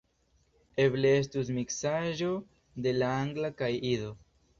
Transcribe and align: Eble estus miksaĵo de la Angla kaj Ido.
Eble 0.85 1.09
estus 1.17 1.51
miksaĵo 1.57 2.31
de 2.87 2.95
la 2.97 3.11
Angla 3.19 3.53
kaj 3.61 3.71
Ido. 3.91 4.09